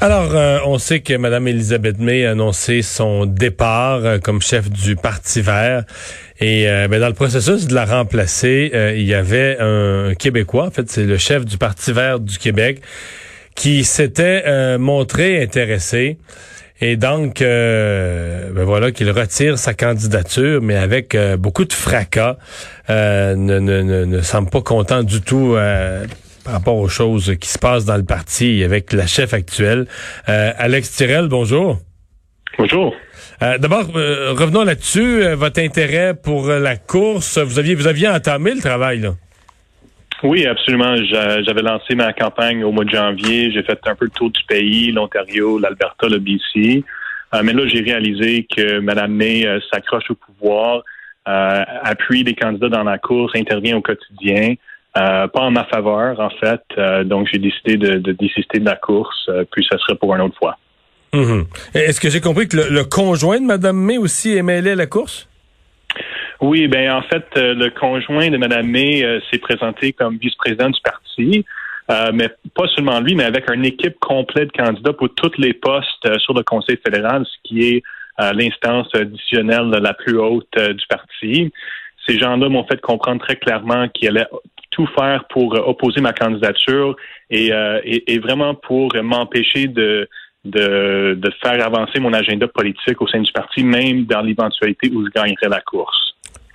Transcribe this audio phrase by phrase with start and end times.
[0.00, 4.70] Alors, euh, on sait que Mme Elisabeth May a annoncé son départ euh, comme chef
[4.70, 5.82] du Parti vert.
[6.38, 10.70] Et euh, ben, dans le processus de la remplacer, il y avait un Québécois, en
[10.70, 12.80] fait, c'est le chef du Parti vert du Québec,
[13.56, 16.18] qui s'était montré intéressé.
[16.80, 22.36] Et donc, ben voilà, qu'il retire sa candidature, mais avec beaucoup de fracas,
[22.88, 25.56] ne, ne, ne, ne, semble pas content du tout
[26.48, 29.86] par rapport aux choses qui se passent dans le parti avec la chef actuelle.
[30.30, 31.76] Euh, Alex Tirel, bonjour.
[32.56, 32.94] Bonjour.
[33.42, 35.22] Euh, D'abord, euh, revenons là-dessus.
[35.22, 39.10] Euh, votre intérêt pour la course, vous aviez vous aviez entamé le travail là.
[40.22, 40.96] Oui, absolument.
[40.96, 43.52] J'avais lancé ma campagne au mois de janvier.
[43.52, 46.82] J'ai fait un peu le tour du pays, l'Ontario, l'Alberta, le BC.
[47.44, 50.82] mais là, j'ai réalisé que Mme May s'accroche au pouvoir,
[51.24, 54.54] appuie les candidats dans la course, intervient au quotidien.
[54.98, 56.62] Euh, pas en ma faveur, en fait.
[56.76, 60.14] Euh, donc, j'ai décidé de, de, désister de la course, euh, puis ça serait pour
[60.14, 60.56] une autre fois.
[61.12, 61.44] Mhm.
[61.74, 64.86] Est-ce que j'ai compris que le, conjoint de Mme May aussi est mêlé à la
[64.86, 65.28] course?
[66.40, 71.44] Oui, ben en fait, le conjoint de Mme May s'est présenté comme vice-président du parti,
[72.12, 76.18] mais pas seulement lui, mais avec une équipe complète de candidats pour tous les postes
[76.18, 77.82] sur le Conseil fédéral, ce qui est
[78.34, 81.50] l'instance additionnelle la plus haute du parti
[82.08, 84.26] ces gens-là m'ont fait comprendre très clairement qu'ils allaient
[84.78, 86.94] tout faire pour euh, opposer ma candidature
[87.32, 90.08] euh, et, et, vraiment pour m'empêcher de,
[90.44, 95.04] de, de, faire avancer mon agenda politique au sein du parti, même dans l'éventualité où
[95.04, 96.14] je gagnerais la course.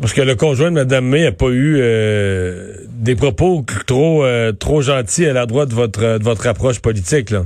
[0.00, 4.24] Parce que le conjoint de Mme May n'a pas eu euh, des propos trop
[4.58, 7.42] trop gentils à la droite de votre de votre approche politique, là.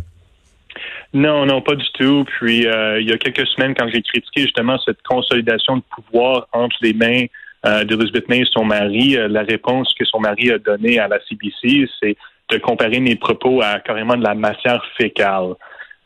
[1.14, 2.24] Non, non, pas du tout.
[2.38, 6.76] Puis il y a quelques semaines, quand j'ai critiqué justement cette consolidation de pouvoir entre
[6.82, 7.26] les mains
[7.64, 11.18] d'Elizabeth May et son mari, euh, la réponse que son mari a donnée à la
[11.28, 12.16] CBC, c'est
[12.50, 15.54] de comparer mes propos à carrément de la matière fécale.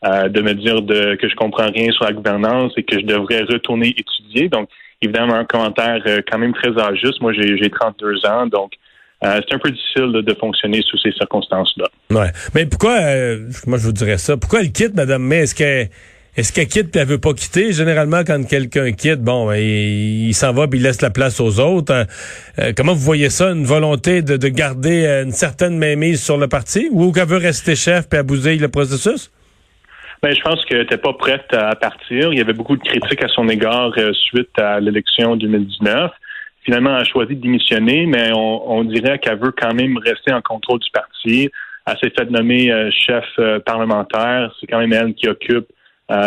[0.04, 3.06] Euh, de me dire de, que je comprends rien sur la gouvernance et que je
[3.06, 4.48] devrais retourner étudier.
[4.48, 4.68] Donc,
[5.00, 7.20] évidemment, un commentaire quand même très injuste.
[7.20, 8.72] Moi, j'ai 32 ans, donc
[9.22, 11.84] c'est un peu difficile de, fonctionner sous ces circonstances-là.
[12.10, 12.32] Ouais.
[12.52, 12.98] Mais pourquoi,
[13.68, 15.22] moi je vous dirais ça, pourquoi elle quitte, Madame?
[15.22, 15.44] May?
[15.44, 15.90] Est-ce qu'elle
[16.34, 17.72] est-ce qu'elle quitte et elle veut pas quitter?
[17.72, 21.60] Généralement, quand quelqu'un quitte, bon, ben, il, s'en va puis il laisse la place aux
[21.60, 21.92] autres.
[21.92, 22.04] Euh,
[22.58, 23.50] euh, comment vous voyez ça?
[23.50, 27.76] Une volonté de, garder euh, une certaine mainmise sur le parti ou qu'elle veut rester
[27.76, 29.30] chef puis abuser le processus?
[30.22, 32.32] Ben, je pense qu'elle n'était pas prête à partir.
[32.32, 36.12] Il y avait beaucoup de critiques à son égard suite à l'élection 2019.
[36.64, 40.40] Finalement, elle a choisi de démissionner, mais on, dirait qu'elle veut quand même rester en
[40.40, 41.50] contrôle du parti.
[41.86, 43.24] Elle s'est fait nommer chef
[43.66, 44.54] parlementaire.
[44.60, 45.66] C'est quand même elle qui occupe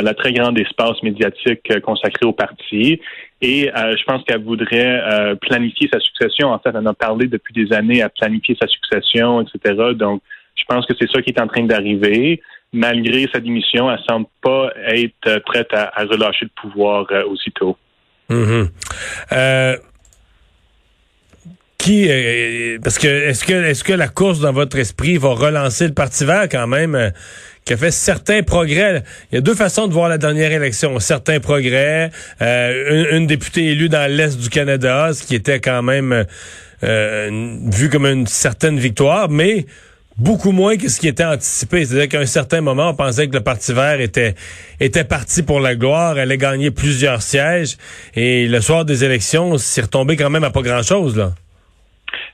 [0.02, 3.00] la très grande espace médiatique euh, consacré au parti.
[3.42, 5.02] Et euh, je pense qu'elle voudrait
[5.42, 6.50] planifier sa succession.
[6.50, 9.76] En fait, elle en a parlé depuis des années à planifier sa succession, etc.
[9.94, 10.22] Donc,
[10.56, 12.42] je pense que c'est ça qui est en train d'arriver.
[12.74, 17.78] Malgré sa démission, elle semble pas être prête à, relâcher le pouvoir aussitôt.
[18.30, 19.78] Mm-hmm.
[21.78, 22.10] qui
[22.84, 26.26] parce que est-ce que est-ce que la course dans votre esprit va relancer le Parti
[26.26, 27.12] vert quand même?
[27.66, 29.04] Qui a fait certains progrès.
[29.32, 31.00] Il y a deux façons de voir la dernière élection.
[31.00, 32.12] Certains progrès,
[32.42, 36.26] euh, une, députée élue dans l'Est du Canada, ce qui était quand même
[36.84, 39.66] euh, vu comme une certaine victoire, mais
[40.16, 41.86] beaucoup moins que ce qui était anticipé.
[41.86, 44.36] C'est-à-dire qu'à un certain moment, on pensait que le Parti vert était,
[44.80, 47.78] était parti pour la gloire, allait gagner plusieurs sièges,
[48.16, 51.34] et le soir des élections, c'est retombé quand même à pas grand-chose, là.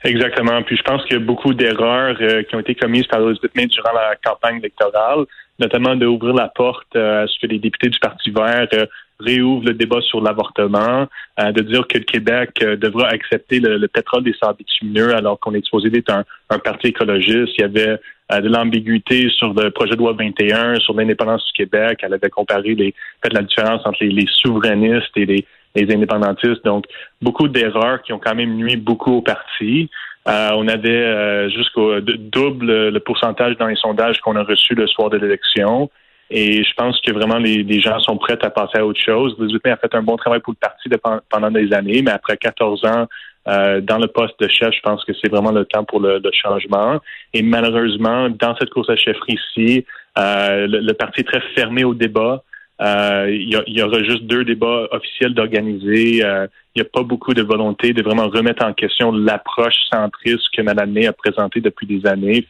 [0.04, 0.62] Exactement.
[0.62, 3.36] Puis je pense qu'il y a beaucoup d'erreurs euh, qui ont été commises par les
[3.54, 5.24] May durant la campagne électorale,
[5.58, 8.86] notamment d'ouvrir la porte euh, à ce que les députés du Parti vert euh,
[9.20, 11.06] réouvrent le débat sur l'avortement,
[11.38, 15.64] de dire que le Québec devra accepter le, pétrole des sables bitumineux alors qu'on est
[15.64, 17.56] supposé être un, parti écologiste.
[17.56, 22.00] Il y avait de l'ambiguïté sur le projet de loi 21, sur l'indépendance du Québec.
[22.02, 22.92] Elle avait comparé les,
[23.22, 26.64] fait, la différence entre les souverainistes et les les indépendantistes.
[26.64, 26.84] Donc,
[27.20, 29.90] beaucoup d'erreurs qui ont quand même nuit beaucoup au parti.
[30.28, 34.86] Euh, on avait euh, jusqu'au double le pourcentage dans les sondages qu'on a reçus le
[34.86, 35.90] soir de l'élection.
[36.30, 39.36] Et je pense que vraiment les, gens sont prêts à passer à autre chose.
[39.38, 40.88] Elizabeth a fait un bon travail pour le parti
[41.28, 43.06] pendant des années, mais après 14 ans
[43.48, 46.22] euh, dans le poste de chef, je pense que c'est vraiment le temps pour le,
[46.32, 47.00] changement.
[47.34, 49.84] Et malheureusement, dans cette course à chefferie-ci,
[50.16, 52.42] le, le, parti est très fermé au débat.
[52.80, 56.24] Euh, il y, aura juste deux débats officiels d'organiser.
[56.24, 60.48] Euh, il n'y a pas beaucoup de volonté de vraiment remettre en question l'approche centriste
[60.56, 62.44] que Mme May a présentée depuis des années.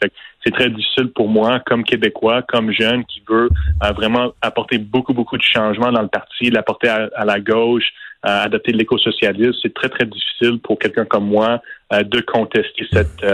[0.45, 3.51] c'est très difficile pour moi, comme Québécois, comme jeune, qui veut
[3.83, 7.93] euh, vraiment apporter beaucoup, beaucoup de changements dans le parti, l'apporter à, la gauche,
[8.23, 9.59] adopter l'éco-socialisme.
[9.61, 11.61] C'est très, très difficile pour quelqu'un comme moi
[11.91, 13.25] de contester cette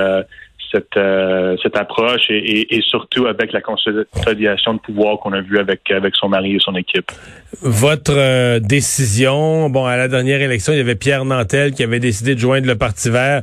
[0.71, 5.59] cette, euh, cette approche et, et, surtout avec la consolidation de pouvoir qu'on a vu
[5.59, 7.11] avec, avec son mari et son équipe.
[7.63, 12.01] Votre euh, décision, bon, à la dernière élection, il y avait Pierre Nantel qui avait
[12.01, 13.43] décidé de joindre le Parti vert,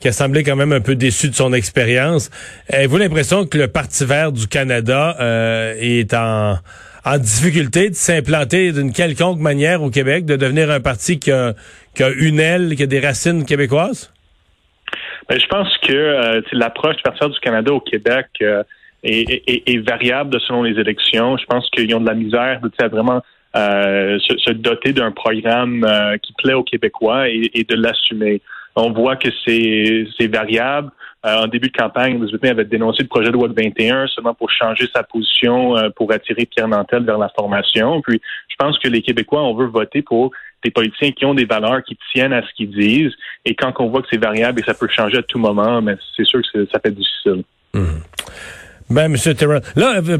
[0.00, 2.30] qui a semblé quand même un peu déçu de son expérience.
[2.70, 6.58] Avez-vous l'impression que le Parti vert du Canada euh, est en,
[7.04, 11.54] en difficulté de s'implanter d'une quelconque manière au Québec, de devenir un parti qui a,
[11.94, 14.10] qui a une aile, qui a des racines québécoises?
[15.28, 18.62] Ben, je pense que euh, l'approche du du Canada au Québec euh,
[19.02, 21.36] est, variable selon les élections.
[21.36, 23.22] Je pense qu'ils ont de la misère à vraiment
[23.56, 25.86] euh, se, doter d'un programme
[26.22, 28.40] qui plaît aux Québécois et, de l'assumer.
[28.76, 30.90] On voit que c'est variable.
[31.24, 34.86] en début de campagne, Elizabeth avait dénoncé le projet de loi 21 seulement pour changer
[34.94, 38.00] sa position, pour attirer Pierre Nantel vers la formation.
[38.02, 40.30] Puis, je pense que les Québécois, on veut voter pour
[40.64, 43.14] des politiciens qui ont des valeurs, qui tiennent à ce qu'ils disent.
[43.44, 45.96] Et quand on voit que c'est variable et ça peut changer à tout moment, mais
[46.16, 47.44] c'est sûr que ça fait difficile.
[47.74, 47.84] Mmh.
[48.88, 49.34] Ben, M.
[49.34, 50.18] Terrell, là, euh,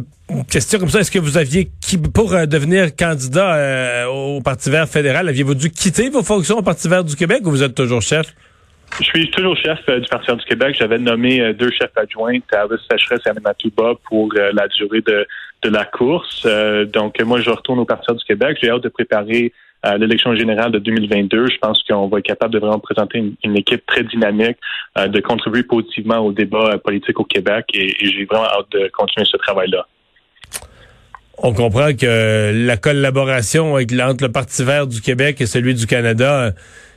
[0.50, 1.68] question comme ça, est-ce que vous aviez,
[2.12, 6.62] pour euh, devenir candidat euh, au Parti vert fédéral, aviez-vous dû quitter vos fonctions au
[6.62, 8.26] Parti vert du Québec ou vous êtes toujours chef?
[8.98, 10.76] Je suis toujours chef du Parti vert du Québec.
[10.76, 15.26] J'avais nommé deux chefs adjoints, Alice Sécheresse et Matouba, pour la durée de,
[15.62, 16.46] de la course.
[16.92, 18.58] donc, moi, je retourne au Parti vert du Québec.
[18.60, 19.52] J'ai hâte de préparer
[19.86, 23.56] à l'élection générale de 2022, je pense qu'on va être capable de vraiment présenter une,
[23.56, 24.56] équipe très dynamique,
[24.98, 28.88] euh, de contribuer positivement au débat euh, politique au Québec et, j'ai vraiment hâte de
[28.88, 29.86] continuer ce travail-là.
[31.38, 36.52] On comprend que la collaboration entre le Parti vert du Québec et celui du Canada,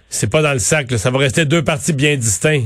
[0.08, 0.90] c'est pas dans le sac.
[0.92, 2.64] Ça va rester deux partis bien distincts.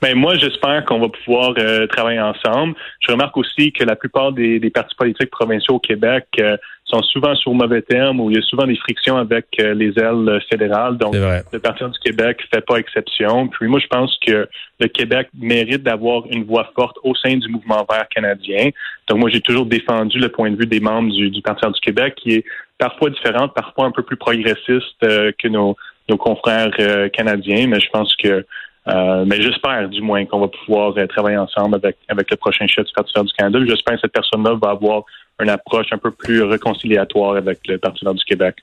[0.00, 2.74] Ben moi, j'espère qu'on va pouvoir euh, travailler ensemble.
[3.00, 6.56] Je remarque aussi que la plupart des, partis politiques provinciaux au Québec euh,
[6.88, 9.92] sont souvent sur mauvais termes où il y a souvent des frictions avec euh, les
[9.98, 10.96] ailes fédérales.
[10.96, 13.48] Donc, le Parti du Québec fait pas exception.
[13.48, 14.48] Puis moi, je pense que
[14.80, 18.70] le Québec mérite d'avoir une voix forte au sein du mouvement vert canadien.
[19.08, 21.80] Donc, moi, j'ai toujours défendu le point de vue des membres du, du Parti du
[21.80, 22.44] Québec qui est
[22.78, 25.76] parfois différent, parfois un peu plus progressiste que nos,
[26.08, 26.70] nos confrères
[27.12, 27.66] canadiens.
[27.66, 28.44] Mais je pense que
[28.88, 32.66] euh, mais j'espère du moins qu'on va pouvoir euh, travailler ensemble avec, avec le prochain
[32.66, 33.58] chef du Parti du Canada.
[33.66, 35.02] J'espère que cette personne-là va avoir
[35.40, 38.56] une approche un peu plus réconciliatoire avec le Parti vert du Québec.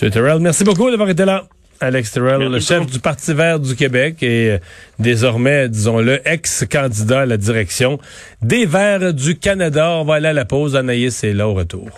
[0.00, 0.10] M.
[0.10, 1.44] Terrell, merci beaucoup d'avoir été là.
[1.82, 4.58] Alex Terrell, le chef du Parti vert du Québec et euh,
[4.98, 7.98] désormais, disons-le, ex-candidat à la direction
[8.42, 9.92] des Verts du Canada.
[9.92, 10.76] On va aller à la pause.
[10.76, 11.88] Anaïs est là au retour.